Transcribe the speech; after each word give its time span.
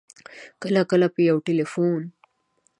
کله 0.61 0.81
کله 0.91 1.07
په 1.13 1.19
یو 1.29 1.37
ټېلفون 1.47 2.01